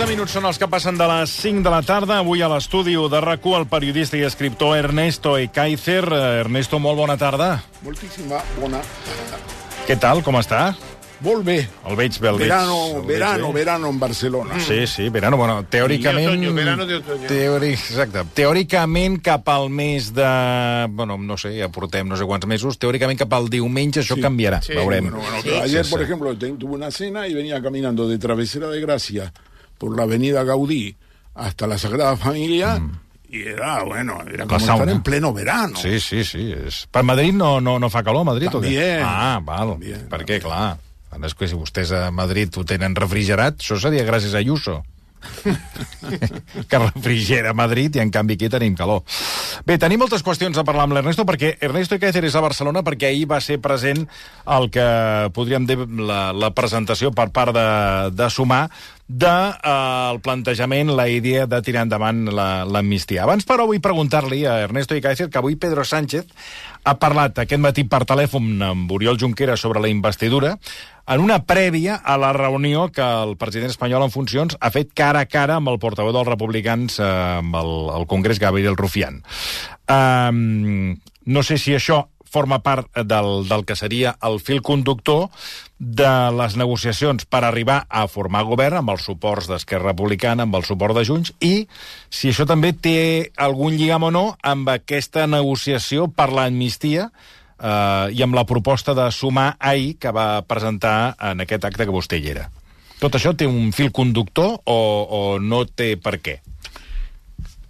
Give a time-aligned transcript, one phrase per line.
[0.00, 2.22] 12 minuts són els que passen de les 5 de la tarda.
[2.22, 6.06] Avui a l'estudi de rac el periodista i escriptor Ernesto Ekaizer.
[6.40, 7.60] Ernesto, molt bona tarda.
[7.84, 8.80] Moltíssima bona.
[9.84, 10.72] Què tal, com està?
[11.20, 11.68] Molt bé.
[11.84, 12.48] El veig bé, el veig.
[12.48, 13.58] Verano, el veig verano, bé.
[13.58, 14.60] verano en Barcelona.
[14.64, 16.24] Sí, sí, verano, bueno, teòricament...
[16.24, 17.28] I otoño, verano de otoño.
[17.28, 17.74] Teori...
[17.74, 18.24] Exacte.
[18.40, 20.30] Teòricament cap al mes de...
[20.96, 22.80] Bueno, no sé, ja portem no sé quants mesos.
[22.80, 24.24] Teòricament cap al diumenge això Sí.
[24.24, 24.62] canviarà.
[24.64, 25.10] Sí, Veurem.
[25.10, 26.04] Bueno, bueno, Sí, ayer, sí, por sí.
[26.08, 29.30] ejemplo, tuve una cena y venía caminando de Travesera de Gracia
[29.80, 30.94] por la avenida Gaudí
[31.34, 32.78] hasta la Sagrada Familia
[33.30, 35.76] y era, bueno, era como estar en pleno verano.
[35.76, 36.50] Sí, sí, sí.
[36.52, 36.86] És...
[36.90, 38.50] Per Madrid no, no, no fa calor, Madrid?
[38.50, 38.74] També.
[39.06, 39.76] Ah, val.
[39.78, 40.74] També, Perquè, clar,
[41.14, 44.80] ara és que si vostès a Madrid ho tenen refrigerat, això seria gràcies a Ayuso.
[46.70, 49.02] que refrigera Madrid i en canvi aquí tenim calor.
[49.66, 53.10] Bé, tenim moltes qüestions a parlar amb l'Ernesto perquè Ernesto Icacer és a Barcelona perquè
[53.10, 54.06] ahir va ser present
[54.46, 54.86] el que
[55.36, 57.68] podríem dir la, la presentació per part de,
[58.16, 58.66] de Sumar
[59.10, 63.24] de, eh, el plantejament, la idea de tirar endavant la- l'amnistia.
[63.24, 66.28] Abans, però, vull preguntar-li a Ernesto Icacer que avui Pedro Sánchez
[66.86, 70.54] ha parlat aquest matí per telèfon amb Oriol Junqueras sobre la investidura
[71.10, 75.24] en una prèvia a la reunió que el president espanyol en funcions ha fet cara
[75.24, 79.20] a cara amb el portaveu dels republicans eh, amb el, el Congrés, Gabriel Rufián.
[79.90, 85.28] Um, no sé si això forma part del, del que seria el fil conductor
[85.80, 90.66] de les negociacions per arribar a formar govern amb els suports d'Esquerra Republicana, amb el
[90.68, 91.66] suport de Junts, i
[92.06, 97.10] si això també té algun lligam o no amb aquesta negociació per l'amnistia
[97.60, 101.94] eh, i amb la proposta de sumar ahir que va presentar en aquest acte que
[101.94, 102.48] vostè hi era.
[103.00, 106.40] Tot això té un fil conductor o, o no té per què?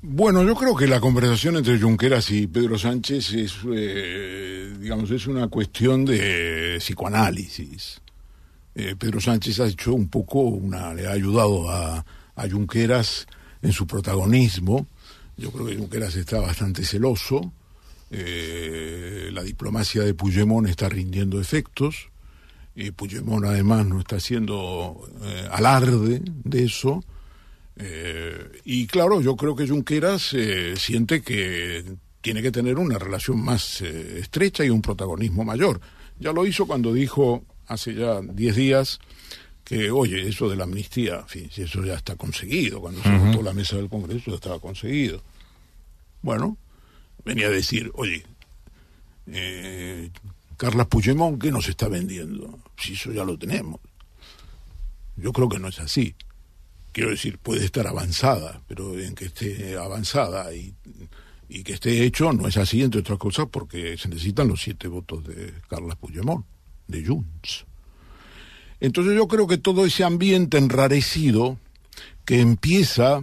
[0.02, 5.26] Bueno, yo creo que la conversación entre Junqueras y Pedro Sánchez es, eh, digamos, es
[5.26, 8.00] una cuestión de psicoanálisis.
[8.74, 12.04] Eh, Pedro Sánchez ha hecho un poco una, le ha ayudado a,
[12.34, 13.26] a Junqueras
[13.60, 14.86] en su protagonismo.
[15.36, 17.52] Yo creo que Junqueras está bastante celoso.
[18.10, 22.08] Eh, la diplomacia de Puigdemont está rindiendo efectos.
[22.74, 27.04] Y Puigdemont además no está haciendo eh, alarde de eso.
[27.76, 31.84] Eh, y claro, yo creo que Junqueras eh, siente que
[32.20, 35.80] tiene que tener una relación más eh, estrecha y un protagonismo mayor.
[36.18, 38.98] Ya lo hizo cuando dijo hace ya 10 días
[39.64, 43.16] que, oye, eso de la amnistía, en fin, si eso ya está conseguido, cuando se
[43.16, 45.22] votó la mesa del Congreso ya estaba conseguido.
[46.22, 46.58] Bueno,
[47.24, 48.24] venía a decir, oye,
[49.26, 50.10] eh,
[50.56, 52.58] Carlas Puigdemont, ¿qué nos está vendiendo?
[52.76, 53.80] Si eso ya lo tenemos.
[55.16, 56.14] Yo creo que no es así
[56.92, 60.74] quiero decir, puede estar avanzada, pero en que esté avanzada y,
[61.48, 64.88] y que esté hecho no es así, entre otras cosas, porque se necesitan los siete
[64.88, 66.44] votos de Carla Puigdemont,
[66.88, 67.66] de Junts.
[68.80, 71.58] Entonces yo creo que todo ese ambiente enrarecido
[72.24, 73.16] que empieza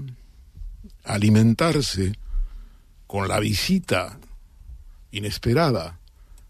[1.04, 2.14] a alimentarse
[3.08, 4.20] con la visita
[5.12, 5.98] inesperada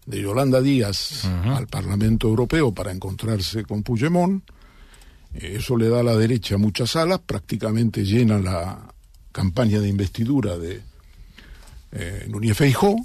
[0.04, 4.42] de Yolanda Díaz al Parlamento Europeo para encontrarse con Puigdemont,
[5.34, 8.94] eh, Eso le da a la derecha muchas alas, prácticamente llena la
[9.32, 10.82] campaña de investidura de
[11.92, 12.96] eh, Núñez Feijó.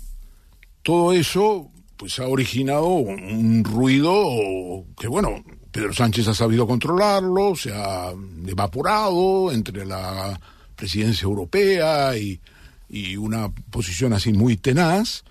[0.81, 7.73] Todo eso pues ha originado un ruido que, bueno, Pedro Sánchez ha sabido controlarlo, se
[7.73, 8.13] ha
[8.47, 10.39] evaporado entre la
[10.75, 12.39] presidencia europea y,
[12.93, 15.23] y una posición así muy tenaz,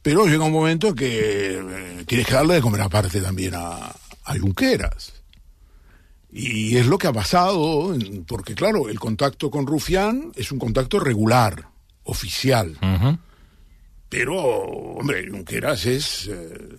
[0.00, 3.94] pero llega un momento en que eh, tienes que darle de comer aparte también a,
[4.24, 5.12] a Junqueras.
[6.32, 7.94] Y es lo que ha pasado,
[8.26, 11.68] porque claro, el contacto con Rufián es un contacto regular,
[12.04, 12.78] oficial.
[14.08, 16.78] Pero, hombre, Junqueras es eh,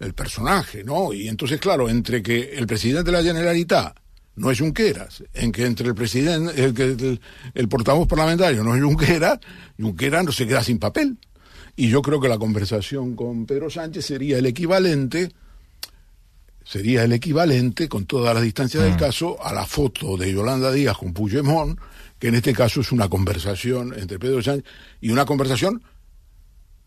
[0.00, 1.12] el personaje, ¿no?
[1.12, 3.96] Y entonces, claro, entre que el presidente de la Generalitat
[4.36, 7.20] no es Junqueras, en que entre el presidente, el, que el,
[7.54, 9.38] el portavoz parlamentario no es Junqueras,
[9.80, 11.18] Junqueras no se queda sin papel.
[11.74, 15.30] Y yo creo que la conversación con Pedro Sánchez sería el equivalente
[16.64, 20.96] sería el equivalente, con todas las distancias del caso, a la foto de Yolanda Díaz
[20.96, 21.78] con Puigdemont,
[22.18, 24.64] que en este caso es una conversación entre Pedro Sánchez
[25.00, 25.82] y una conversación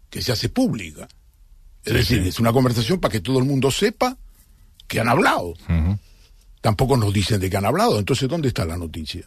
[0.09, 1.07] que se hace pública.
[1.83, 4.18] Es decir, es una conversación para que todo el mundo sepa
[4.88, 5.53] que han hablado.
[6.65, 8.00] Tampoco nos dicen de qué han hablado.
[8.00, 9.21] Entonces, ¿dónde está la noticia?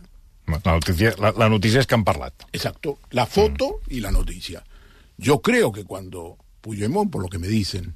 [0.48, 2.48] La notícia, la, la notícia és que han.
[2.52, 4.64] Exacto, la foto y la noticia.
[5.18, 7.94] Yo creo que cuando Puigdemont, por lo que me dicen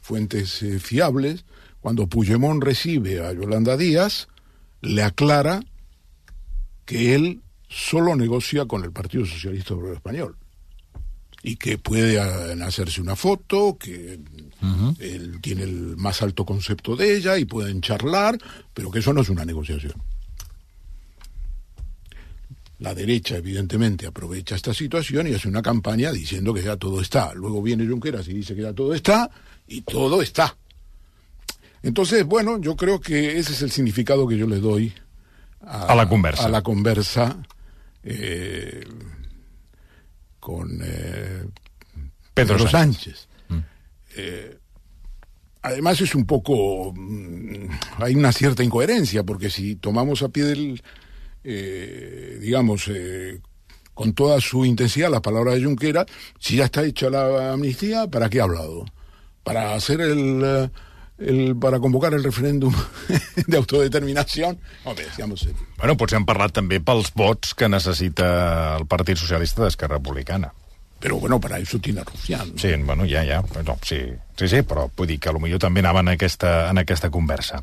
[0.00, 1.44] fuentes eh, fiables,
[1.82, 4.28] cuando Puigdemont recibe a Yolanda Díaz,
[4.80, 5.60] le aclara
[6.86, 10.37] que él solo negocia con el Partido Socialista Obrero Español
[11.42, 14.18] y que puede eh, hacerse una foto, que
[14.98, 18.38] él tiene el más alto concepto de ella y pueden charlar,
[18.74, 19.94] pero que eso no es una negociación.
[22.80, 27.34] La derecha, evidentemente, aprovecha esta situación y hace una campaña diciendo que ya todo está.
[27.34, 29.28] Luego viene Junqueras y dice que ya todo está,
[29.66, 30.56] y todo está.
[31.82, 34.92] Entonces, bueno, yo creo que ese es el significado que yo le doy
[35.60, 36.46] a, A la conversa.
[36.46, 37.36] A la conversa
[38.02, 38.84] eh,
[40.40, 41.44] con eh,
[42.34, 43.28] Pedro Pedro Sánchez.
[43.28, 43.28] Sánchez.
[44.16, 44.58] Eh,
[45.62, 47.68] además es un poco, mm,
[47.98, 50.82] hay una cierta incoherencia, porque si tomamos a pie del,
[51.44, 53.40] eh, digamos, eh,
[53.94, 56.06] con toda su intensidad las palabras de Junquera,
[56.38, 58.84] si ya está hecha la amnistía, ¿para qué ha hablado?
[59.42, 60.70] Para hacer el...
[61.18, 62.22] el, para convocar el
[63.56, 65.62] autodeterminación, hombre, seamos serios.
[65.78, 70.52] Bueno, potser han parlat també pels vots que necessita el Partit Socialista d'Esquerra Republicana.
[70.98, 72.52] Pero bueno, para eso tiene a Rufián.
[72.54, 72.58] ¿no?
[72.58, 73.42] Sí, bueno, ja, ja.
[73.62, 74.00] No, sí,
[74.38, 77.60] sí, sí, però vull dir que potser també anava en aquesta, en aquesta conversa.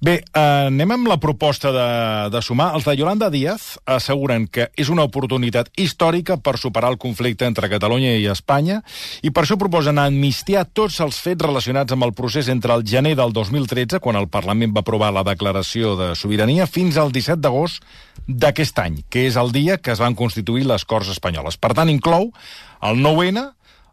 [0.00, 1.88] Bé, eh, anem amb la proposta de,
[2.34, 2.72] de sumar.
[2.74, 7.70] Els de Yolanda Díaz asseguren que és una oportunitat històrica per superar el conflicte entre
[7.70, 8.80] Catalunya i Espanya
[9.22, 13.14] i per això proposen amnistiar tots els fets relacionats amb el procés entre el gener
[13.18, 17.84] del 2013, quan el Parlament va aprovar la declaració de sobirania, fins al 17 d'agost
[18.28, 21.56] d'aquest any, que és el dia que es van constituir les Corts Espanyoles.
[21.56, 22.32] Per tant, inclou
[22.84, 23.44] el 9-N,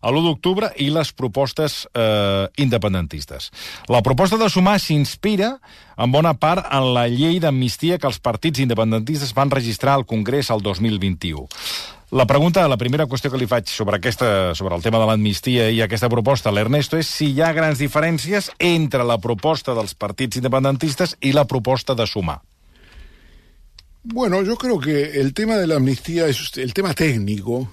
[0.06, 3.50] a l'1 d'octubre i les propostes eh, independentistes.
[3.90, 5.56] La proposta de sumar s'inspira
[5.98, 10.52] en bona part en la llei d'amnistia que els partits independentistes van registrar al Congrés
[10.54, 11.48] el 2021.
[12.16, 15.72] La pregunta, la primera qüestió que li faig sobre, aquesta, sobre el tema de l'amnistia
[15.74, 20.38] i aquesta proposta l'Ernesto és si hi ha grans diferències entre la proposta dels partits
[20.38, 22.44] independentistes i la proposta de sumar.
[24.04, 27.68] Bueno, yo creo que el tema de la amnistía es el tema técnico.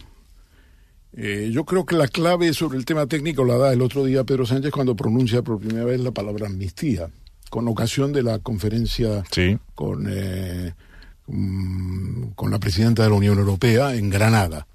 [1.14, 4.24] Eh, yo creo que la clave sobre el tema técnico la da el otro día
[4.24, 7.10] Pedro Sánchez cuando pronuncia por primera vez la palabra amnistía,
[7.50, 9.58] con ocasión de la conferencia Sí.
[9.74, 10.72] con, eh,
[11.26, 14.66] mm, con la presidenta de la Unión Europea en Granada.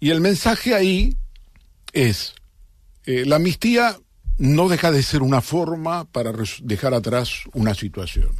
[0.00, 1.16] Y el mensaje ahí
[1.92, 2.34] es,
[3.06, 3.98] eh, la amnistía
[4.38, 6.32] no deja de ser una forma para
[6.62, 8.30] dejar atrás una situación.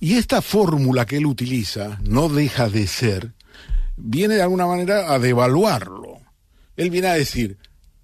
[0.00, 3.32] Y esta fórmula que él utiliza, no deja de ser,
[3.96, 6.20] viene de alguna manera a devaluarlo.
[6.76, 7.58] Él viene a decir,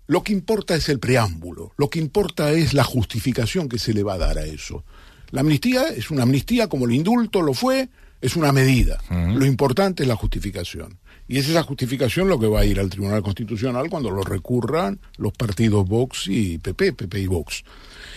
[0.07, 4.03] lo que importa es el preámbulo, lo que importa es la justificación que se le
[4.03, 4.85] va a dar a eso.
[5.31, 7.89] La amnistía es una amnistía como el indulto lo fue,
[8.21, 9.01] es una medida.
[9.09, 10.99] Lo importante es la justificación.
[11.31, 14.99] Y es esa justificación lo que va a ir al Tribunal Constitucional cuando lo recurran
[15.17, 17.63] los partidos Vox y PP, PP y Vox.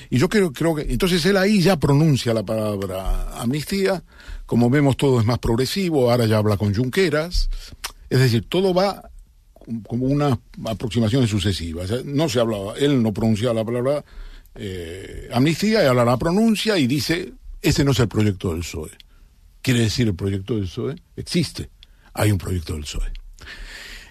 [0.10, 4.04] Y yo creo, creo que entonces él ahí ya pronuncia la palabra amnistía,
[4.48, 7.51] como vemos todo es más progresivo, ahora ya habla con Junqueras,
[8.10, 9.12] es decir, todo va
[9.88, 11.83] como una aproximación sucesiva.
[11.83, 14.04] O sea, no se hablaba, él no pronunciaba la palabra
[14.56, 17.31] eh, amnistía y ahora la pronuncia y dice,
[17.62, 18.89] ese no es el proyecto del PSOE.
[19.62, 21.69] Quiere decir el proyecto del PSOE existe,
[22.13, 23.12] hay un proyecto del PSOE.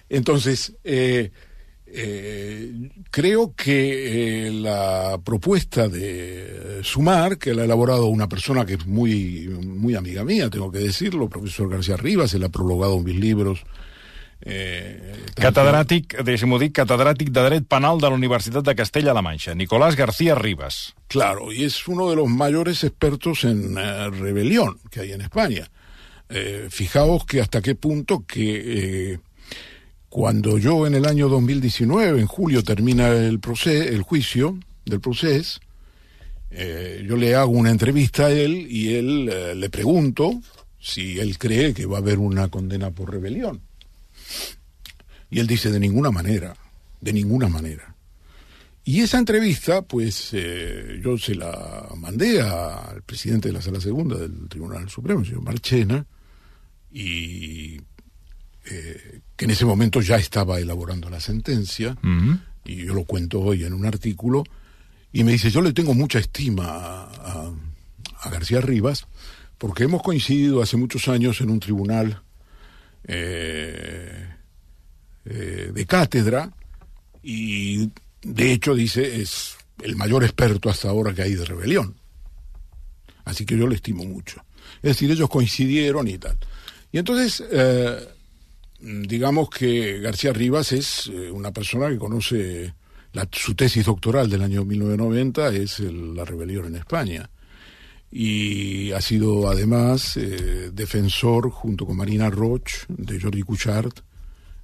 [0.09, 1.31] Entonces, eh,
[1.95, 8.73] eh, creo que eh, la propuesta de Sumar, que la ha elaborado una persona que
[8.73, 13.15] es muy, muy amiga mía, tengo que decirlo, profesor García Rivas, él ha prologado mis
[13.15, 13.63] libros.
[14.41, 19.95] Eh, Catedràtic, deixem-ho dir, catedràtic de Dret Penal de la Universitat de Castella-La Manxa, Nicolás
[19.95, 20.95] García Rivas.
[21.07, 25.69] Claro, y es uno de los mayores expertos en rebelión que hay en España.
[26.35, 29.19] Eh, fijaos que hasta qué punto que eh,
[30.09, 35.59] cuando yo en el año 2019, en julio, termina el, proce- el juicio del proceso,
[36.49, 40.41] eh, yo le hago una entrevista a él y él le pregunto
[40.79, 43.61] si él cree que va a haber una condena por rebelión.
[45.29, 46.55] Y él dice de ninguna manera,
[46.99, 47.95] de ninguna manera.
[48.85, 50.31] Y esa entrevista, pues
[51.01, 55.43] yo se la mandé al presidente de la Sala Segunda del Tribunal Supremo, el señor
[55.43, 56.05] Marchena,
[56.93, 57.81] y
[58.65, 61.97] eh, que en ese momento ya estaba elaborando la sentencia,
[62.63, 64.43] y yo lo cuento hoy en un artículo,
[65.11, 69.07] y me dice, yo le tengo mucha estima a García Rivas,
[69.57, 72.21] porque hemos coincidido hace muchos años en un tribunal
[73.05, 74.29] eh,
[75.25, 76.51] eh, de cátedra,
[77.21, 77.89] y
[78.21, 81.95] de hecho dice, es el mayor experto hasta ahora que hay de rebelión.
[83.25, 84.43] Así que yo le estimo mucho.
[84.77, 86.37] Es decir, ellos coincidieron y tal.
[86.93, 88.07] Y entonces, eh,
[88.79, 92.73] digamos que García Rivas es eh, una persona que conoce
[93.13, 97.29] la- su tesis doctoral del año 1990 es el- la rebelión en España
[98.11, 103.99] y ha sido además eh, defensor junto con Marina Roch de Jordi Cuchart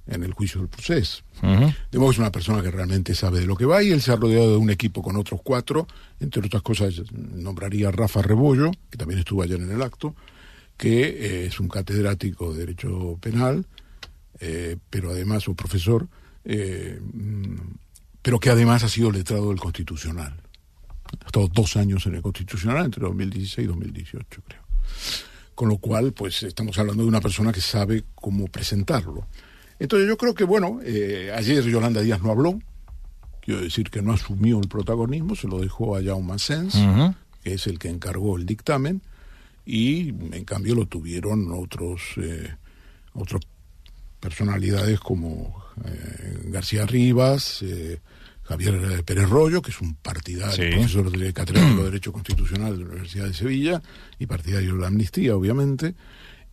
[0.06, 1.22] en el juicio del proceso.
[1.42, 1.72] Mhm.
[1.90, 4.00] De modo que es una persona que realmente sabe de lo que va y él
[4.00, 5.86] se ha rodeado de un equipo con otros cuatro,
[6.20, 10.14] entre otras cosas nombraría a Rafa Rebollo, que también estuvo ayer en el acto,
[10.80, 13.66] que eh, es un catedrático de Derecho Penal,
[14.40, 16.08] eh, pero además un profesor,
[16.42, 17.54] eh, mm,
[18.22, 20.32] pero que además ha sido letrado del Constitucional.
[21.22, 24.62] Ha estado dos años en el Constitucional, entre 2016 y 2018, creo.
[25.54, 29.26] Con lo cual, pues estamos hablando de una persona que sabe cómo presentarlo.
[29.78, 30.80] Entonces yo creo que, bueno,
[31.36, 32.58] ayer Yolanda Díaz no habló,
[33.42, 36.74] quiero decir que no asumió el protagonismo, se lo dejó a Jaume Sens,
[37.44, 39.02] que es el que encargó el dictamen,
[39.72, 42.56] y en cambio lo tuvieron otros, eh,
[43.12, 43.40] otras
[44.18, 48.00] personalidades como eh, García Rivas, eh,
[48.42, 50.74] Javier eh, Pérez Rollo, que es un partidario, Sí.
[50.76, 53.82] profesor de catedrático de Derecho Constitucional de la Universidad de Sevilla
[54.18, 55.94] y partidario de la amnistía, obviamente.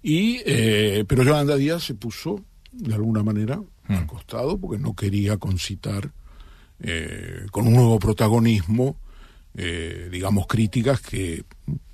[0.03, 5.37] Y, eh, pero Yolanda Díaz se puso, de alguna manera, al costado, porque no quería
[5.37, 6.11] concitar
[7.51, 8.97] con un nuevo protagonismo,
[10.11, 11.43] digamos, críticas que,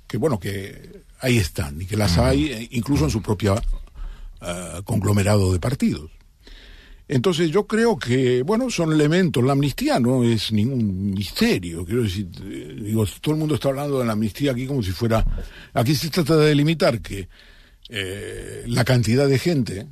[0.06, 3.54] que, bueno, que ahí están y que las hay eh, incluso en su propia
[4.40, 6.10] eh, conglomerado de partidos.
[7.06, 9.44] Entonces yo creo que, bueno, son elementos.
[9.44, 11.84] La amnistía no es ningún misterio.
[11.84, 14.92] Quiero decir, eh, digo, todo el mundo está hablando de la amnistía aquí como si
[14.92, 15.24] fuera...
[15.74, 17.28] Aquí se trata de delimitar que
[17.90, 19.86] eh, la cantidad de gente,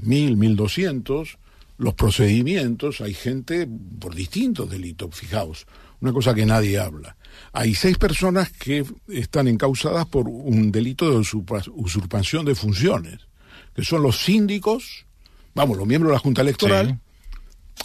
[0.00, 1.38] mil, mil doscientos,
[1.78, 3.68] los procedimientos, hay gente
[4.00, 5.66] por distintos delitos, fijaos,
[6.00, 7.16] una cosa que nadie habla.
[7.52, 13.18] Hay seis personas que están encausadas por un delito de usurpa- usurpación de funciones,
[13.74, 15.06] que son los síndicos,
[15.54, 16.98] vamos, los miembros de la Junta Electoral,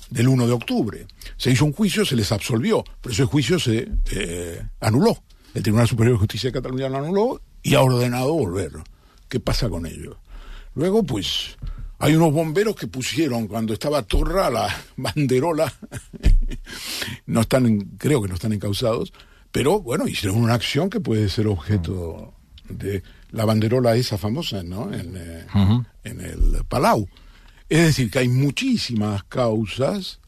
[0.10, 1.08] del 1 de octubre.
[1.38, 5.24] Se hizo un juicio, se les absolvió, pero ese juicio se eh, anuló.
[5.54, 8.84] El Tribunal Superior de Justicia de Cataluña lo anuló y ha ordenado volverlo.
[9.30, 10.20] ¿Qué pasa con ello?
[10.76, 11.58] Luego, pues,
[11.98, 15.74] hay unos bomberos que pusieron cuando estaba Torra la banderola,
[17.26, 19.14] no están, creo que no están encausados,
[19.56, 22.34] pero bueno, hicieron una acción que puede ser objeto
[22.68, 24.94] de la banderola esa famosa, ¿no?
[24.94, 25.46] En, eh,
[26.04, 27.08] en el Palau.
[27.70, 30.20] Es decir, que hay muchísimas causas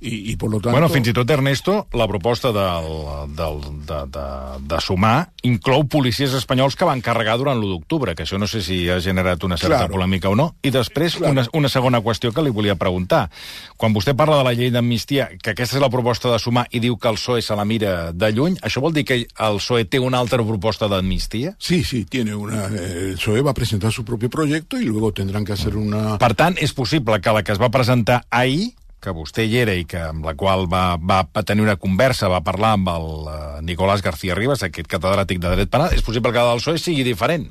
[0.00, 0.70] y, y por lo tanto...
[0.70, 2.86] Bueno, fins i tot, Ernesto, la proposta del,
[3.34, 4.26] del, de, de,
[4.68, 8.62] de sumar inclou policies espanyols que van carregar durant l'1 d'octubre, que això no sé
[8.62, 9.94] si ha generat una certa Claro.
[9.96, 10.54] polèmica o no.
[10.62, 11.32] I després, Claro.
[11.32, 13.28] una, una segona qüestió que li volia preguntar.
[13.76, 16.80] Quan vostè parla de la llei d'amnistia, que aquesta és la proposta de sumar i
[16.80, 19.84] diu que el PSOE se la mira de lluny, això vol dir que el PSOE
[19.86, 21.56] té una altra proposta d'amnistia?
[21.58, 22.66] Sí, sí, tiene una...
[22.66, 26.18] eh, el PSOE va presentar su propio proyecto y luego tendrán que hacer una...
[26.18, 29.74] Per tant, és possible que la que es va presentar ahir, que vostè hi era
[29.78, 33.36] i que amb la qual va, va, tenir una conversa, va parlar amb el uh,
[33.62, 37.06] Nicolás García Ribas, aquest catedràtic de dret penal, és possible que la del PSOE sigui
[37.06, 37.48] diferent.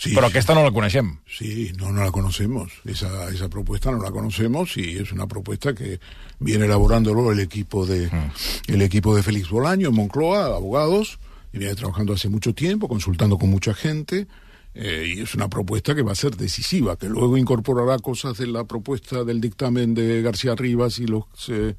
[0.00, 1.10] Sí, Però aquesta no la coneixem.
[1.28, 2.72] Sí, no, no la conocemos.
[2.88, 6.00] Esa, esa propuesta no la conocemos y es una propuesta que
[6.38, 8.08] viene elaborándolo el equipo de
[8.66, 11.18] el equipo de Félix Bolaño en Moncloa, abogados,
[11.52, 14.26] y viene trabajando hace mucho tiempo, consultando con mucha gente.
[14.74, 18.46] Eh, y es una propuesta que va a ser decisiva, que luego incorporará cosas de
[18.46, 21.74] la propuesta del dictamen de García Rivas y los eh,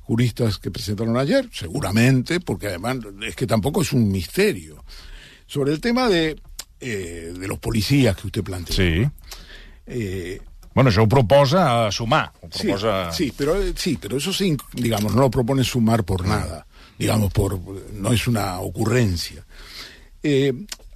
[0.00, 4.84] juristas que presentaron ayer, seguramente, porque además es que tampoco es un misterio.
[5.46, 6.40] Sobre el tema de,
[6.80, 8.74] eh, de los policías que usted planteó.
[8.74, 9.08] Sí.
[9.86, 10.40] Eh,
[10.74, 12.32] Bueno, això ho proposa sumar.
[12.42, 13.12] Ho sí, proposa...
[13.12, 16.66] sí, pero eh, sí, pero eso sí, digamos, no lo propone sumar por nada,
[16.98, 17.60] digamos, por
[17.92, 19.46] no es una ocurrencia.
[20.20, 20.52] Eh,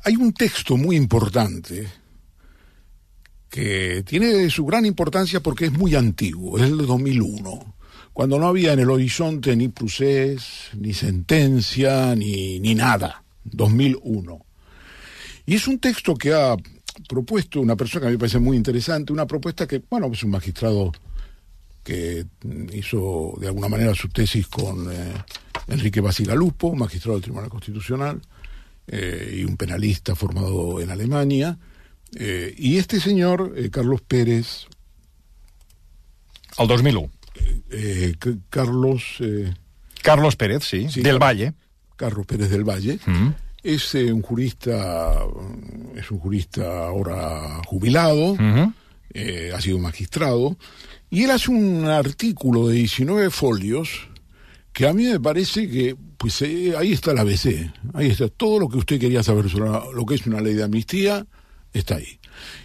[0.09, 1.87] hay un texto muy importante
[3.51, 7.75] que tiene su gran importancia porque es muy antiguo, es el de 2001,
[8.15, 14.47] cuando no había en el horizonte ni procés, ni sentencia, ni, ni nada, 2001.
[15.45, 16.57] Y es un texto que ha
[17.07, 20.23] propuesto una persona que a mí me parece muy interesante, una propuesta que, bueno, es
[20.23, 20.91] un magistrado
[21.85, 22.25] que
[22.73, 25.13] hizo de alguna manera su tesis con eh,
[25.67, 28.23] Enrique Basigalupo, magistrado del Tribunal Constitucional,
[28.89, 31.59] eh, y un penalista formado en Alemania.
[32.19, 34.67] Eh, y este señor, eh, Carlos Pérez,
[36.59, 37.11] El 2001.
[37.71, 39.19] eh, C- Carlos,
[40.03, 41.19] Carlos Pérez, sí, Sí, del.
[41.19, 41.53] Valle.
[41.97, 43.29] Carlos Pérez del Valle, Mm.
[43.63, 45.15] es un jurista,
[45.97, 48.37] es un jurista ahora jubilado,
[49.15, 50.57] eh, ha sido magistrado,
[51.11, 54.09] y él hace un artículo de 19 folios
[54.73, 58.59] que a mí me parece que, pues eh, ahí está la ABC, ahí está todo
[58.59, 61.25] lo que usted quería saber sobre lo que es una ley de amnistía,
[61.73, 62.19] está ahí.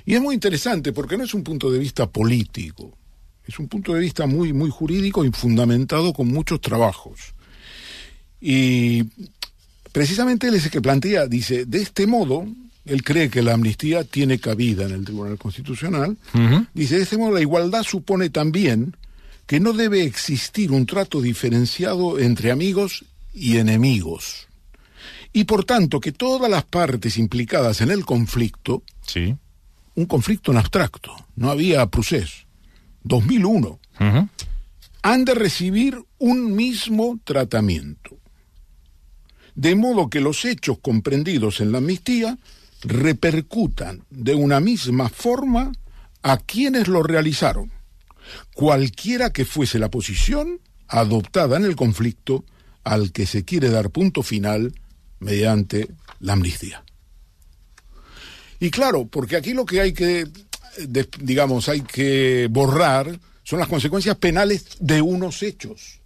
[0.05, 2.97] Y es muy interesante porque no es un punto de vista político,
[3.45, 7.35] es un punto de vista muy, muy jurídico y fundamentado con muchos trabajos.
[8.41, 9.03] Y
[9.91, 12.47] precisamente él es el que plantea, dice, de este modo,
[12.85, 16.17] él cree que la amnistía tiene cabida en el Tribunal Constitucional,
[16.73, 18.97] dice, de este modo la igualdad supone también
[19.45, 24.47] que no debe existir un trato diferenciado entre amigos y enemigos.
[25.31, 29.35] Y por tanto que todas las partes implicadas en el conflicto Sí.
[29.95, 31.13] Un conflicto en abstracto.
[31.35, 32.45] No había procés.
[33.03, 33.79] 2001.
[33.99, 34.29] Ujú.
[35.03, 38.17] Han de recibir un mismo tratamiento.
[39.55, 42.39] De modo que los hechos comprendidos en la amnistía
[42.81, 45.71] repercutan de una misma forma
[46.23, 47.71] a quienes lo realizaron,
[48.55, 52.45] cualquiera que fuese la posición adoptada en el conflicto
[52.83, 54.73] al que se quiere dar punto final
[55.19, 56.83] mediante la amnistía.
[58.59, 60.27] Y claro, porque aquí lo que hay que,
[61.19, 65.99] digamos, hay que borrar son las consecuencias penales de unos hechos,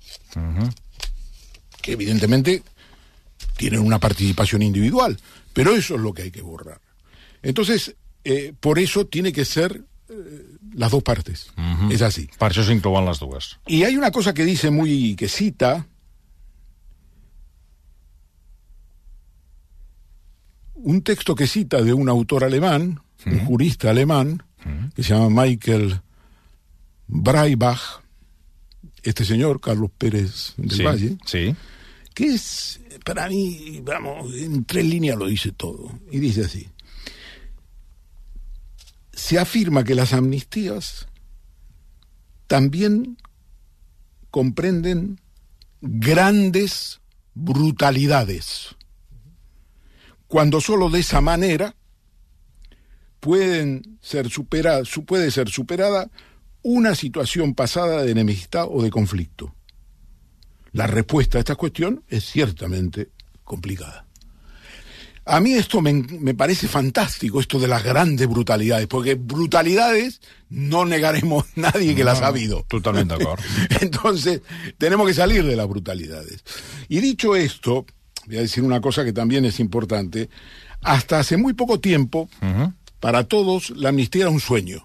[1.82, 2.64] que evidentemente
[3.58, 5.20] tienen una participación individual,
[5.54, 6.82] pero eso es lo que hay que borrar.
[7.44, 11.52] Entonces, eh, por eso tiene que ser eh, las dos partes.
[11.92, 12.28] Es así.
[12.40, 13.58] Per això s'inclouen les dues.
[13.68, 15.88] Y hay una cosa que dice muy, que cita,
[20.78, 24.44] un texto que cita de un autor alemán, un jurista alemán,
[24.96, 26.02] que se llama Michael
[27.08, 28.02] Breibach,
[29.04, 31.56] este señor, Carlos Pérez del Sí, Valle, sí.
[32.14, 36.00] que es, para mí, vamos, en tres líneas lo dice todo.
[36.12, 36.68] Y dice así.
[39.14, 41.08] Se afirma que las amnistías
[42.48, 43.18] también
[44.32, 45.20] comprenden
[45.82, 47.00] grandes
[47.34, 48.76] brutalidades,
[50.28, 51.76] cuando sólo de esa manera
[53.20, 56.10] pueden ser supera- su- puede ser superada
[56.62, 59.54] una situación pasada de enemistad o de conflicto.
[60.74, 63.10] La respuesta a esta cuestión es ciertamente
[63.44, 64.06] complicada.
[65.30, 70.86] A mí esto me, me parece fantástico, esto de las grandes brutalidades, porque brutalidades no
[70.86, 72.64] negaremos nadie que las ha habido.
[72.70, 73.42] Totalment d'acord.
[73.82, 74.42] Entonces,
[74.78, 76.44] tenemos que salir de las brutalidades.
[76.88, 77.86] Y dicho esto,
[78.28, 80.30] voy a decir una cosa que también es importante.
[80.82, 82.30] Hasta hace muy poco tiempo,
[83.00, 84.84] para todos, la amnistía era un sueño.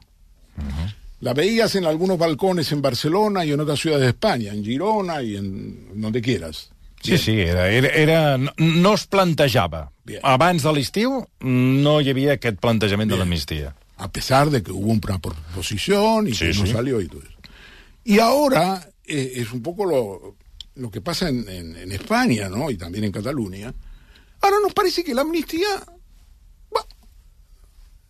[1.21, 5.23] La veías en algunos balcones en Barcelona y en otras ciudades de España, en Girona
[5.23, 6.71] y en donde quieras.
[7.01, 9.91] Sí, sí, era, era, era, no, es plantejava.
[10.05, 10.21] Bien.
[10.23, 11.13] Abans de l'estiu
[11.47, 13.21] no hi havia aquest plantejament de Bien.
[13.23, 13.75] l'amnistia.
[13.99, 16.73] a pesar de que hubo una proposición y Sí, que no sí.
[16.73, 17.39] salió y todo eso.
[18.05, 20.35] Y ahora eh, es un poco lo,
[20.77, 22.71] lo que pasa en, en- en España, ¿no?
[22.71, 23.73] Y también en Cataluña.
[24.41, 25.69] Ahora nos parece que la amnistía,
[26.71, 26.87] bah,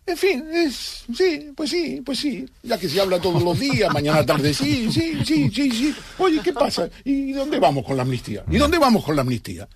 [0.05, 3.89] en fin, es, sí, pues sí, pues sí, ya que se habla todos los días,
[3.93, 5.95] mañana tarde, sí, sí, sí, sí, sí.
[6.17, 6.89] Oye, ¿qué pasa?
[7.03, 8.43] ¿Y dónde vamos con la amnistía?
[8.49, 9.67] ¿Y dónde vamos con la amnistía?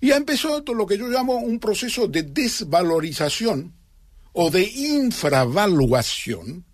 [0.00, 3.74] Y ha empezado todo lo que yo llamo un proceso de desvalorización
[4.32, 6.64] o de infravaluación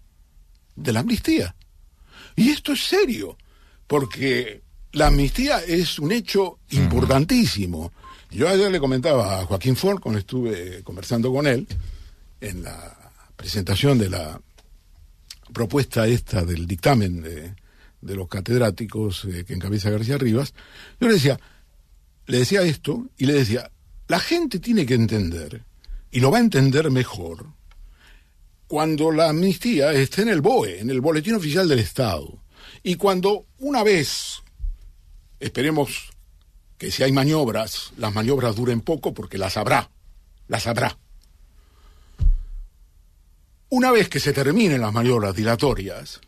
[0.77, 1.57] de la amnistía.
[2.37, 3.39] Y esto es serio,
[3.87, 4.63] porque
[4.95, 7.93] la amnistía es un hecho importantísimo.
[8.31, 11.67] Yo ayer le comentaba a Joaquín Ford, cuando estuve conversando con él,
[12.41, 12.97] en la
[13.37, 14.41] presentación de la
[15.53, 17.55] propuesta esta del dictamen de,
[18.01, 20.55] de los catedráticos eh, que encabeza García Rivas,
[21.01, 21.41] yo le decía,
[22.27, 23.71] le decía esto y le decía,
[24.09, 25.65] la gente tiene que entender,
[26.11, 27.47] y lo va a entender mejor,
[28.69, 32.43] cuando la amnistía esté en el BOE, en el Boletín Oficial del Estado,
[32.83, 34.44] y cuando una vez,
[35.45, 36.11] esperemos
[36.79, 39.91] que si hay maniobras, las maniobras duren poco porque las habrá,
[40.49, 40.99] las habrá.
[43.69, 46.21] Una vez que se terminen las maniobras dilatorias,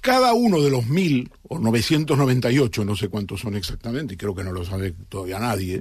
[0.00, 4.44] cada uno de los mil o 998, no sé cuántos son exactamente, y creo que
[4.44, 5.80] no lo sabe todavía nadie,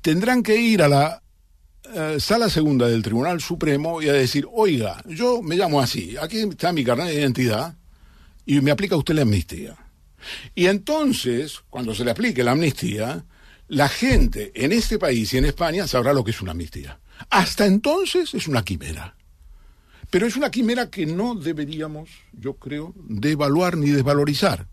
[0.00, 1.22] tendrán que ir a la
[1.92, 6.38] eh, sala segunda del Tribunal Supremo y a decir, oiga, yo me llamo así, aquí
[6.38, 7.74] está mi carnet de identidad
[8.46, 9.76] y me aplica usted la amnistía.
[10.54, 13.24] Y entonces, cuando se le aplique la amnistía,
[13.68, 17.00] la gente en este país y en España sabrá lo que es una amnistía.
[17.30, 19.16] Hasta entonces es una quimera.
[20.10, 24.68] Pero es una quimera que no deberíamos, yo creo, devaluar ni desvalorizar.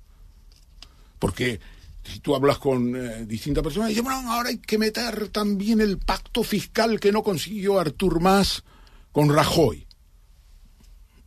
[1.18, 1.60] Porque
[2.04, 5.98] si tú hablas con eh, distintas personas, dicen, bueno, ahora hay que meter también el
[5.98, 8.64] pacto fiscal que no consiguió Artur Mas
[9.12, 9.88] con Rajoy.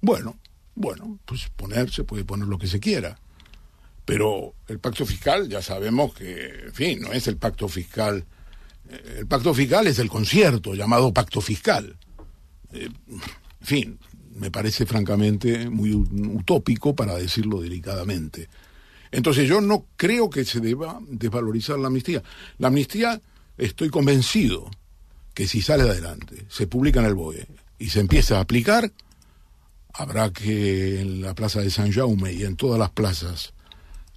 [0.00, 0.38] Bueno,
[0.74, 3.18] bueno, pues poner, se puede poner lo que se quiera.
[4.04, 8.24] Pero el pacto fiscal, ya sabemos que, en fin, no es el pacto fiscal.
[8.90, 11.96] eh, El pacto fiscal es el concierto llamado pacto fiscal.
[12.72, 13.98] Eh, en fin,
[14.34, 18.48] me parece francamente muy utópico para decirlo delicadamente.
[19.10, 22.22] Entonces yo no creo que se deba desvalorizar la amnistía.
[22.58, 23.22] La amnistía,
[23.56, 24.70] estoy convencido
[25.32, 27.46] que si sale adelante, se publica en el BOE
[27.78, 28.92] y se empieza a aplicar,
[29.92, 33.53] habrá que en la plaza de San Jaume y en todas las plazas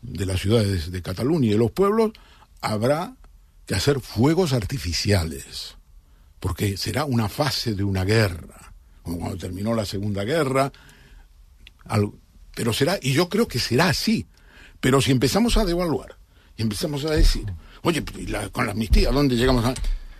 [0.01, 2.11] de las ciudades de Cataluña y de los pueblos,
[2.61, 3.15] habrá
[3.65, 5.75] que hacer fuegos artificiales
[6.39, 10.71] porque será una fase de una guerra, como cuando terminó la Segunda Guerra,
[12.55, 14.27] pero será, y yo creo que será así,
[14.79, 16.17] pero si empezamos a devaluar
[16.55, 17.45] y empezamos a decir,
[17.81, 19.73] oye, ¿y la- con la amnistía, ¿dónde llegamos a...?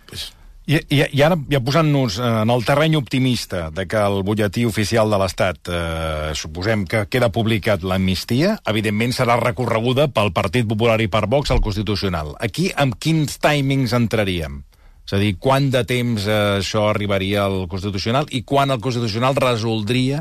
[0.06, 0.32] Pues
[0.68, 5.08] I, i, I ara, ja posant-nos en el terreny optimista de que el butlletí oficial
[5.08, 11.08] de l'Estat, eh, suposem que queda publicat l'amnistia, evidentment serà recorreguda pel Partit Popular i
[11.08, 12.34] per Vox al Constitucional.
[12.44, 14.60] Aquí, amb quins timings entraríem?
[15.08, 19.40] És a dir, quant de temps eh, això arribaria al Constitucional i quan el Constitucional
[19.40, 20.20] resoldria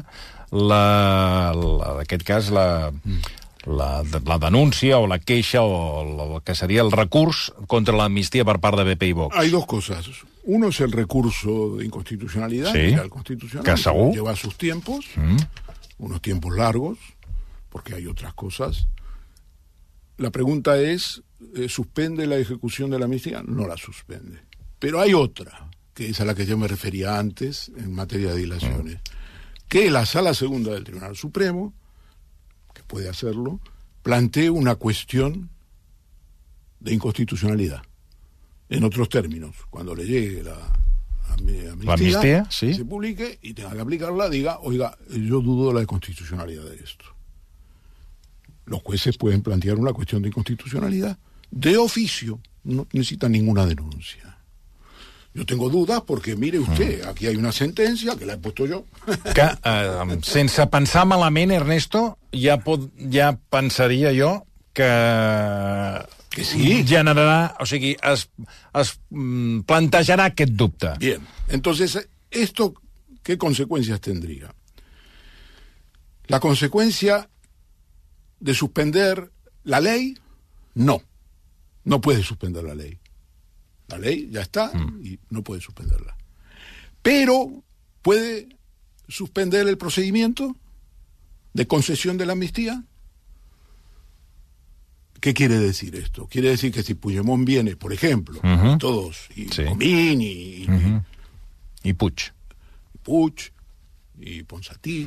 [0.56, 2.70] la, la, en aquest cas la,
[3.68, 8.60] la, la denúncia o la queixa o el que seria el recurs contra l'amnistia per
[8.64, 9.36] part de BP i Vox.
[9.38, 10.08] hay dos cosas.
[10.46, 12.94] Uno es el recurso de inconstitucionalidad, Sí.
[12.94, 15.38] al constitucional, Que lleva sus tiempos, Mm.
[15.98, 16.98] unos tiempos largos,
[17.70, 18.88] porque hay otras cosas.
[20.18, 21.22] La pregunta es,
[21.56, 23.44] eh, ¿suspende la ejecución de la amnistía?
[23.46, 24.40] No la suspende.
[24.80, 28.38] Pero hay otra, que es a la que yo me refería antes en materia de
[28.38, 29.00] dilaciones,
[29.68, 31.74] que la Sala Segunda del Tribunal Supremo,
[32.88, 33.60] puede hacerlo,
[34.04, 35.50] plantee una cuestión
[36.80, 37.82] de inconstitucionalidad.
[38.70, 40.56] En otros términos, cuando le llegue la
[41.36, 42.74] amni- amnistía, La amnistía, sí.
[42.74, 47.06] se publique y tenga que aplicarla, diga, oiga, yo dudo de la constitucionalidad de esto.
[48.66, 51.18] Los jueces pueden plantear una cuestión de inconstitucionalidad
[51.52, 54.38] de oficio, no necesitan ninguna denuncia.
[55.34, 58.84] Yo tengo dudas porque, mire usted, aquí hay una sentencia que la he puesto yo.
[59.36, 64.90] que, eh, sense pensar malament, Ernesto, ja, pot, ja pensaria jo que...
[66.30, 66.86] Que sí.
[67.60, 68.28] O sigui, es,
[68.78, 70.92] es mm, plantejarà aquest dubte.
[71.00, 71.98] Bien, entonces,
[72.30, 72.76] ¿esto
[73.24, 74.54] qué consecuencias tendría?
[76.28, 77.28] La consecuencia
[78.40, 79.32] de suspender
[79.64, 80.16] la ley,
[80.76, 81.02] no,
[81.86, 83.00] no puede suspender la ley.
[83.88, 84.72] La ley ya está
[85.02, 86.16] y no puede suspenderla.
[87.02, 87.64] Pero
[88.02, 88.50] puede
[89.08, 90.56] suspender el procedimiento
[91.58, 92.84] de concesión de la amnistía.
[95.20, 96.28] ¿Qué quiere decir esto?
[96.28, 98.40] Quiere decir que si Puigdemont viene, por ejemplo,
[98.78, 99.66] todos, y Sí.
[99.66, 102.32] Comín, y, y I Puig.
[103.02, 103.52] Puig,
[104.20, 105.06] y Ponsatí,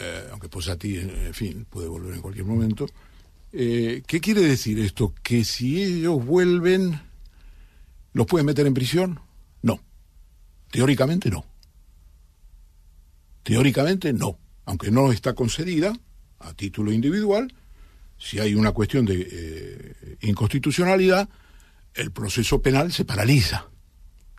[0.00, 2.86] eh, aunque Ponsatí, en fin, puede volver en cualquier momento.
[3.52, 5.12] Eh, ¿Qué quiere decir esto?
[5.22, 6.98] Que si ellos vuelven,
[8.14, 9.20] ¿los pueden meter en prisión?
[9.60, 9.78] No.
[10.70, 11.44] Teóricamente no.
[13.42, 14.38] Teóricamente no.
[14.64, 15.92] Aunque no está concedida
[16.38, 17.52] a título individual,
[18.18, 21.28] si hay una cuestión de eh, inconstitucionalidad,
[21.94, 23.68] el proceso penal se paraliza.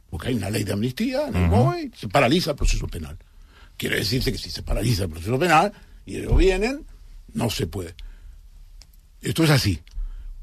[0.09, 3.17] Porque hay una ley de amnistía en el BOE, se paraliza el proceso penal.
[3.77, 5.73] Quiere decirse que si se paraliza el proceso penal
[6.05, 6.85] y ellos vienen,
[7.33, 7.95] no se puede.
[9.21, 9.81] Esto es así.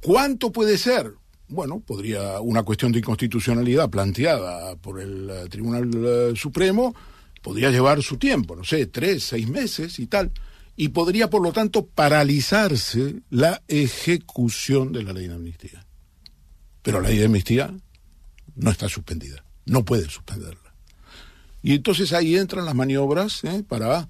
[0.01, 1.12] ¿Cuánto puede ser?
[1.49, 6.95] Bueno, podría una cuestión de inconstitucionalidad planteada por el eh, Tribunal eh, Supremo,
[7.42, 10.33] podría llevar su tiempo, no sé, tres, seis meses y tal,
[10.76, 15.87] y podría, por lo tanto, paralizarse la ejecución de la ley de amnistía.
[16.83, 17.72] Pero la ley de amnistía
[18.55, 20.74] no está suspendida, no puede suspenderla.
[21.62, 23.62] Y entonces ahí entran las maniobras ¿eh?
[23.66, 24.09] para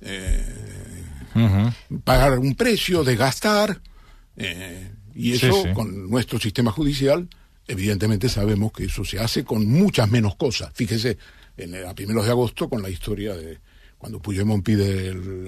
[0.00, 1.04] eh,
[2.04, 3.80] pagar un precio, desgastar,
[4.36, 5.72] eh, y Sí, eso sí.
[5.74, 7.28] con nuestro sistema judicial,
[7.68, 10.70] evidentemente sabemos que eso se hace con muchas menos cosas.
[10.74, 11.18] Fíjese,
[11.56, 13.58] en, el- a primeros de agosto con la historia de
[13.98, 15.46] cuando Puigdemont pide, el,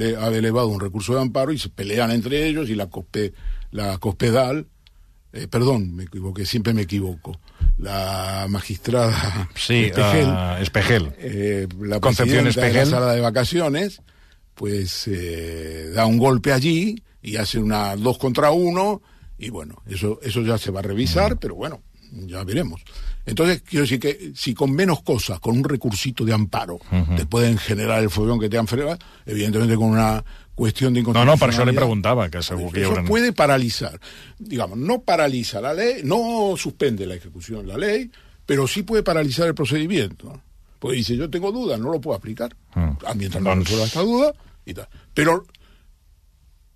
[0.00, 3.32] el- ha elevado un recurso de amparo y se pelean entre ellos y la, COSPE,
[3.70, 4.66] la Cospedal,
[5.34, 7.38] eh, perdón, me equivoqué, siempre me equivoco,
[7.78, 11.12] la magistrada Sí, Espejel, uh, Espejel.
[11.18, 12.90] eh, la Concepción presidenta de Espejel.
[12.90, 14.02] la sala de vacaciones,
[14.54, 19.00] pues eh, da un golpe allí y hace una dos contra uno
[19.42, 22.80] y bueno, eso eso ya se va a revisar, pero bueno, ya veremos.
[23.26, 26.78] Entonces, quiero decir que si con menos cosas, con un recursito de amparo,
[27.16, 30.24] te pueden generar el follón que te han fregado, evidentemente con una
[30.54, 33.98] cuestión de No, no, això li inconstitucionalidad, preguntava, que segur que eso puede paralizar.
[34.38, 38.10] Digamos, no paraliza la ley, no suspende la ejecución de la ley,
[38.46, 40.40] pero sí puede paralizar el procedimiento.
[40.78, 42.54] Porque dice, yo tengo dudas, no lo puedo aplicar.
[42.74, 42.90] Mm.
[43.06, 44.32] Ah, Mientras no resuelva esta duda
[44.66, 44.88] y tal.
[45.14, 45.46] Pero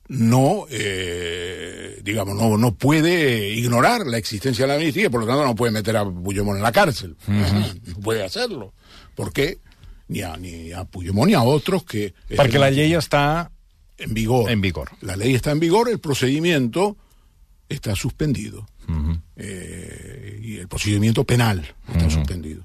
[0.08, 5.44] no, eh, digamos, no, no puede ignorar la existencia de la amnistía por lo tanto
[5.44, 7.16] no puede meter a Puigdemont en la cárcel.
[7.26, 8.72] No puede hacerlo.
[9.14, 9.58] ¿Por qué?
[10.08, 12.14] Ni a, ni a Puigdemont ni a otros que...
[12.28, 13.50] Perquè la llei està
[13.98, 14.50] en vigor.
[14.50, 14.90] en vigor.
[15.00, 16.96] La ley está en vigor, el procedimiento
[17.68, 18.66] está suspendido.
[19.36, 22.62] Eh, y el procedimiento penal está suspendido.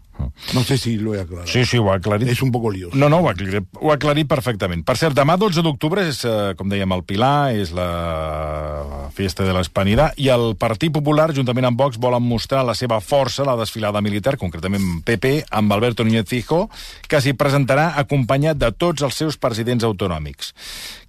[0.53, 1.47] No sé si lo he aclarado.
[1.47, 2.29] Sí, sí, ho ha aclarit.
[2.29, 2.95] És un poco lioso.
[2.95, 4.83] No, no, ho ha, aclarit, ho ha aclarit perfectament.
[4.85, 9.55] Per cert, demà 12 d'octubre és, eh, com dèiem, el Pilar, és la festa de
[9.55, 13.57] l'Espanirà, i el Partit Popular, juntament amb Vox, volen mostrar la seva força a la
[13.57, 16.67] desfilada militar, concretament PP, amb Alberto Núñez Fijo,
[17.07, 20.53] que s'hi presentarà acompanyat de tots els seus presidents autonòmics.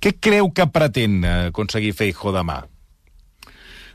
[0.01, 2.63] Què creu que pretén eh, aconseguir Feijo demà?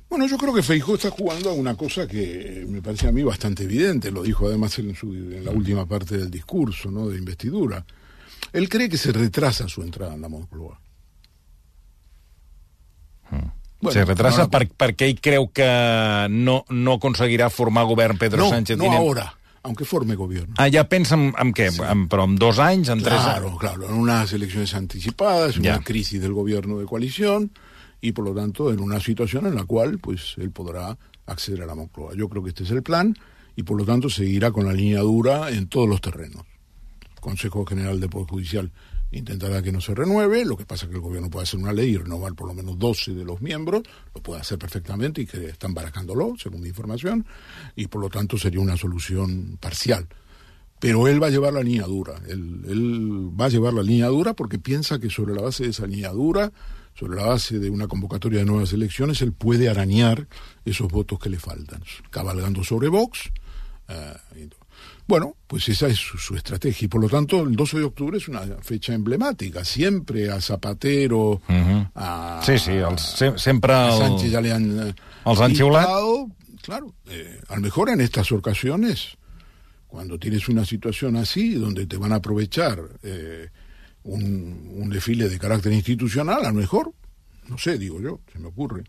[0.09, 3.23] Bueno, yo creo que Feijó está jugando a una cosa que me parece a mí
[3.23, 7.17] bastante evidente, lo dijo además en, su, en la última parte del discurso, ¿no?, de
[7.17, 7.85] investidura.
[8.53, 10.79] Él cree que se retrasa su entrada en la Moncloa.
[13.79, 15.67] Bueno, se retrasa no, per, perquè ell creu que
[16.33, 18.77] no, no aconseguirà formar govern Pedro no, Sánchez.
[18.77, 18.97] No, tiene...
[18.97, 19.27] ahora,
[19.61, 20.55] aunque forme gobierno.
[20.57, 21.67] Ah, ja pensa en, en què?
[21.75, 21.83] Sí.
[21.85, 23.27] En, però en dos anys, en tres anys?
[23.27, 27.51] Claro, claro, en unas elecciones anticipadas, en una crisis del gobierno de coalición
[28.01, 31.65] y por lo tanto en una situación en la cual pues él podrá acceder a
[31.65, 32.15] la Moncloa.
[32.15, 33.15] Yo creo que este es el plan
[33.55, 36.43] y por lo tanto seguirá con la línea dura en todos los terrenos.
[37.19, 38.71] Consejo General de Poder Judicial
[39.11, 41.73] intentará que no se renueve, lo que pasa es que el gobierno puede hacer una
[41.73, 43.83] ley y renovar por lo menos 12 de los miembros,
[44.13, 47.25] lo puede hacer perfectamente y que están barajándolo, según mi información,
[47.75, 50.07] y por lo tanto sería una solución parcial.
[50.79, 54.33] Pero él va a llevar la línea dura, él va a llevar la línea dura
[54.33, 56.51] porque piensa que sobre la base de esa línea dura,
[56.97, 60.27] sobre la base de una convocatoria de nuevas elecciones, él puede arañar
[60.65, 63.31] esos votos que le faltan, cabalgando sobre Vox.
[63.89, 64.67] eh, todo.
[65.07, 68.17] Bueno, pues esa es su, su, estrategia y por lo tanto el 12 de octubre
[68.17, 69.63] es una fecha emblemática.
[69.63, 71.91] Siempre a Zapatero, uh -huh.
[71.95, 75.87] a, sí, sí, el, se, sempre el, a Sánchez ya le han, els han xiulat.
[76.61, 79.17] Claro, eh, a lo mejor en estas ocasiones,
[79.87, 83.47] cuando tienes una situación así, donde te van a aprovechar eh,
[84.07, 86.93] un, un, desfile de carácter institucional, a lo mejor,
[87.47, 88.83] no sé, digo yo, se me ocurre,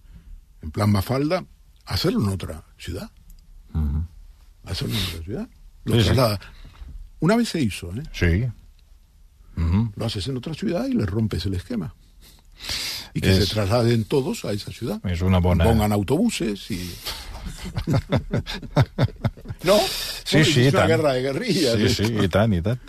[0.63, 1.45] en plan Mafalda,
[1.85, 3.11] hacerlo en otra ciudad.
[3.75, 4.07] Uh -huh.
[4.65, 5.49] Hacerlo en otra ciudad.
[5.85, 6.37] Lo sí, traslada.
[6.37, 6.69] Sí.
[7.21, 8.03] Una vez se hizo, ¿eh?
[8.13, 8.45] Sí.
[9.57, 9.93] Uh -huh.
[9.97, 11.95] Lo haces en otra ciudad y le rompes el esquema.
[13.15, 13.49] Y que es...
[13.49, 15.05] se trasladen todos a esa ciudad.
[15.07, 15.65] Es una bona...
[15.65, 16.95] Pongan autobuses y...
[19.65, 19.79] no?
[20.25, 20.89] Sí, sí, una tant.
[20.89, 21.97] guerra de guerrilles.
[21.97, 22.81] Sí, sí, i tant, i tant.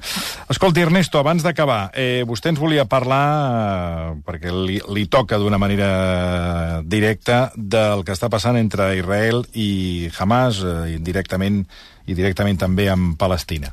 [0.51, 5.59] Escolti, Ernesto, abans d'acabar, eh, vostè ens volia parlar, eh, perquè li, li toca d'una
[5.61, 11.63] manera directa, del que està passant entre Israel i Hamas, eh, indirectament
[12.09, 13.71] i directament també amb Palestina.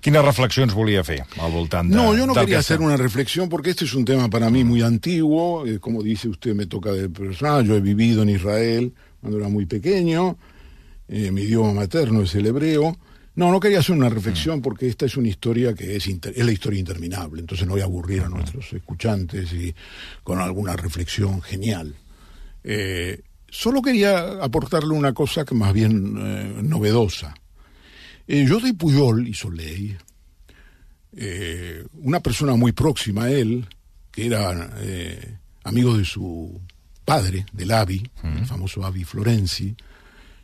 [0.00, 3.70] ¿Qué reflexiones volía hacer al voltant de, No, yo no quería hacer una reflexión porque
[3.70, 5.66] este es un tema para mí muy antiguo.
[5.66, 7.66] Eh, como dice usted, me toca de personal.
[7.66, 10.36] Yo he vivido en Israel cuando era muy pequeño.
[11.08, 12.96] Eh, mi idioma materno es el hebreo.
[13.38, 16.44] No, no quería hacer una reflexión porque esta es una historia que es, inter es
[16.44, 17.40] la historia interminable.
[17.40, 19.72] Entonces no voy a aburrir a nuestros escuchantes y
[20.24, 21.94] con alguna reflexión genial.
[22.64, 27.34] Eh, solo quería aportarle una cosa que más bien eh, novedosa.
[28.26, 29.96] Eh, Jordi Puyol y Soleil,
[31.16, 33.66] eh, una persona muy próxima a él,
[34.10, 34.70] que era
[35.64, 36.60] amigo de su
[37.08, 38.36] padre, del Avi, mm.
[38.36, 39.74] el famoso Avi Florenzi,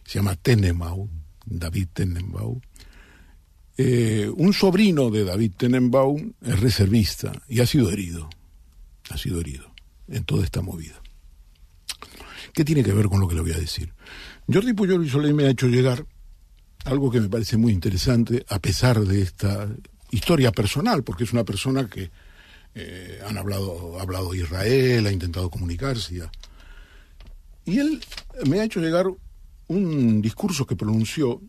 [0.03, 1.11] se llama Tenenbaum,
[1.45, 2.59] David Tenenbaum.
[3.77, 8.31] Eh, un sobrino de David Tenenbaum es reservista y ha sido herido,
[9.11, 9.75] ha sido herido
[10.09, 11.03] en toda esta movida.
[12.55, 13.93] ¿Qué tiene que ver con lo que le voy a decir?
[14.51, 16.07] Jordi Puyol y Soleil me ha hecho llegar
[16.87, 19.69] algo que me parece muy interesante, a pesar de esta
[20.13, 22.11] historia personal, porque es una persona que
[22.75, 26.15] eh, han hablado, ha hablado de Israel, ha intentado comunicarse.
[26.15, 26.31] Ya.
[27.65, 28.01] Y él
[28.47, 29.07] me ha hecho llegar
[29.69, 31.41] un discurso que pronunció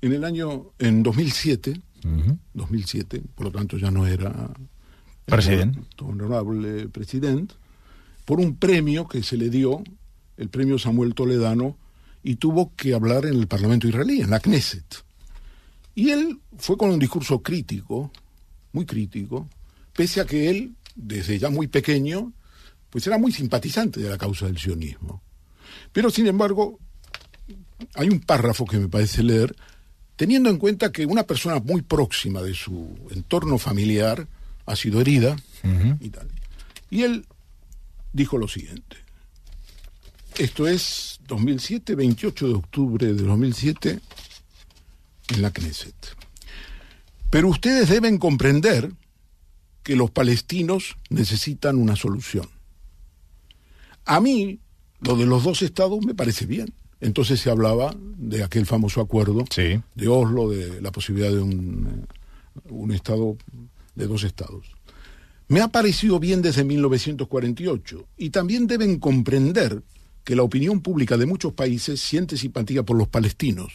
[0.00, 2.38] en el año, en 2007, uh -huh.
[2.54, 4.50] 2007, por lo tanto ya no era
[5.24, 7.54] presidente, honorable presidente,
[8.24, 9.82] por un premio que se le dio,
[10.36, 11.76] el premio Samuel Toledano,
[12.22, 15.04] y tuvo que hablar en el Parlamento israelí, en la Knesset.
[15.94, 18.10] Y él fue con un discurso crítico,
[18.72, 19.48] muy crítico,
[19.92, 22.32] pese a que él, desde ya muy pequeño,
[22.90, 25.22] pues era muy simpatizante de la causa del sionismo.
[25.92, 26.78] Pero, sin embargo,
[27.94, 29.54] hay un párrafo que me parece leer,
[30.16, 34.28] teniendo en cuenta que una persona muy próxima de su entorno familiar
[34.66, 35.96] ha sido herida uh -huh.
[36.00, 36.28] y tal.
[36.90, 37.26] Y él
[38.12, 38.96] dijo lo siguiente.
[40.38, 44.00] Esto es 2007, 28 de octubre de 2007,
[45.28, 46.16] en la Knesset.
[47.30, 48.92] Pero ustedes deben comprender
[49.82, 52.48] que los palestinos necesitan una solución.
[54.04, 54.58] A mí,
[55.02, 56.72] lo de los dos estados me parece bien.
[57.00, 59.80] Entonces se hablaba de aquel famoso acuerdo sí.
[59.94, 62.06] de Oslo, de la posibilidad de un,
[62.70, 63.36] un estado
[63.96, 64.66] de dos estados.
[65.48, 69.82] Me ha parecido bien desde 1948 y también deben comprender
[70.24, 73.72] que la opinión pública de muchos países siente simpatía por los palestinos.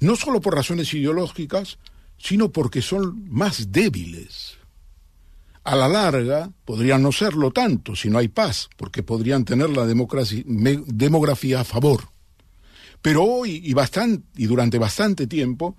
[0.00, 1.78] no solo por razones ideológicas,
[2.18, 4.55] sino porque son más débiles.
[5.66, 9.84] A la larga podrían no serlo tanto si no hay paz, porque podrían tener la
[9.84, 12.08] demografía a favor.
[13.02, 13.74] Pero hoy
[14.36, 15.76] y durante bastante tiempo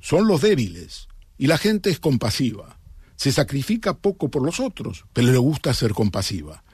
[0.00, 1.06] son los débiles
[1.38, 2.80] y la gente es compasiva.
[3.14, 6.64] Se sacrifica poco por los otros, pero le gusta ser compasiva.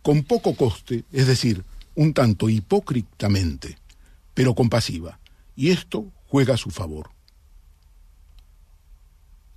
[0.00, 1.62] Con poco coste, es decir,
[1.94, 3.76] un tanto hipócritamente,
[4.32, 5.20] pero compasiva.
[5.54, 7.10] Y esto juega a su favor.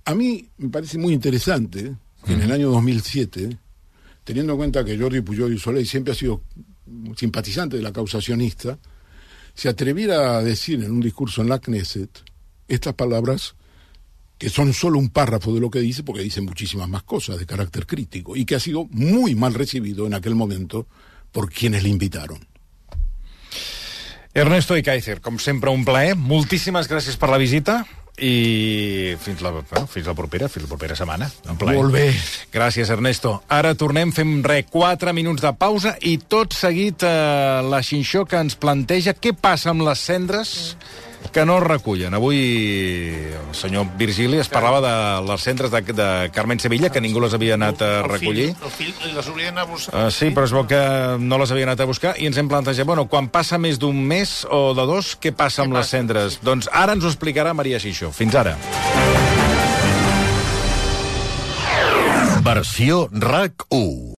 [0.04, 3.56] A mí me parece muy interesante en el año 2007,
[4.24, 6.42] teniendo en cuenta que Jordi Puyol y Soleil siempre ha sido
[7.16, 8.78] simpatizante de la causa sionista,
[9.54, 12.10] se atreviera a decir en un discurso en la Knesset
[12.68, 13.54] estas palabras
[14.38, 17.44] que son solo un párrafo de lo que dice, porque dice muchísimas más cosas de
[17.44, 20.86] carácter crítico, y que ha sido muy mal recibido en aquel momento
[21.30, 22.38] por quienes le invitaron.
[24.32, 26.14] Ernesto i Kaiser, com sempre, un plaer.
[26.14, 27.82] Moltíssimes gràcies per la visita
[28.18, 31.30] i fins la, bueno, fins la propera, fins la propera setmana.
[31.48, 31.76] Un plaer.
[31.78, 32.06] Molt bé.
[32.52, 33.36] Gràcies, Ernesto.
[33.48, 38.40] Ara tornem, fem re, 4 minuts de pausa i tot seguit eh, la xinxó que
[38.40, 40.56] ens planteja què passa amb les cendres
[41.32, 42.14] que no es recullen.
[42.14, 42.40] Avui
[43.36, 44.94] el senyor Virgili es parlava de
[45.28, 48.50] les centres de, de Carmen Sevilla, que ningú les havia anat a recollir.
[48.50, 50.06] El fill, el fill les hauria d'anar a buscar.
[50.06, 50.82] Uh, sí, però es veu que
[51.22, 53.96] no les havia anat a buscar i ens hem plantejat, bueno, quan passa més d'un
[53.96, 56.40] mes o de dos, què passa amb Què les cendres?
[56.46, 58.10] Doncs ara ens ho explicarà Maria Xixó.
[58.16, 58.56] Fins ara.
[62.40, 64.08] Versió RAC 1.